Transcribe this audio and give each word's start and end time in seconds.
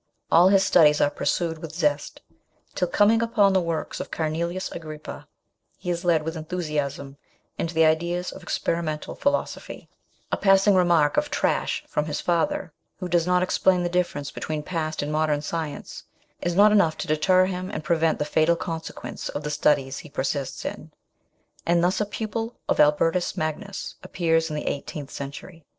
All 0.31 0.47
his 0.49 0.65
studies 0.65 0.99
are 0.99 1.11
pursued 1.11 1.59
with 1.59 1.75
zest, 1.75 2.21
till 2.73 2.87
coming 2.87 3.21
upon 3.21 3.53
the 3.53 3.61
works 3.61 3.99
of 3.99 4.09
Cornelius 4.09 4.71
Agrippa 4.71 5.27
he 5.77 5.91
is 5.91 6.03
led 6.03 6.23
with 6.23 6.35
enthusiasm 6.35 7.17
into 7.59 7.75
the 7.75 7.85
ideas 7.85 8.31
of 8.31 8.41
experimental 8.41 9.13
philo 9.13 9.45
sophy; 9.45 9.89
a 10.31 10.37
passing 10.37 10.73
remark 10.73 11.17
of" 11.17 11.29
trash" 11.39 11.83
from 11.87 12.05
his 12.05 12.19
father, 12.19 12.73
who 12.97 13.07
does 13.07 13.27
not 13.27 13.43
explain 13.43 13.83
the 13.83 13.89
difference 13.89 14.31
between 14.31 14.63
past 14.63 15.03
and" 15.03 15.11
FRANKENSTEIN:' 15.13 15.13
103 15.13 15.55
modern 15.55 15.83
science, 15.83 16.03
is 16.41 16.55
not 16.55 16.71
enough 16.71 16.97
to 16.97 17.05
deter 17.05 17.45
him 17.45 17.69
and 17.69 17.83
pre 17.83 17.97
vent 17.97 18.17
the 18.17 18.25
fatal 18.25 18.55
consequence 18.55 19.29
of 19.29 19.43
the 19.43 19.51
study 19.51 19.87
he 19.91 20.09
persists 20.09 20.65
in, 20.65 20.91
and 21.63 21.83
thus 21.83 22.01
a 22.01 22.07
pupil 22.07 22.57
of 22.67 22.79
Albertus 22.79 23.37
Magnus 23.37 23.93
appears 24.01 24.49
in 24.49 24.55
the 24.55 24.65
eighteenth 24.65 25.11
century. 25.11 25.63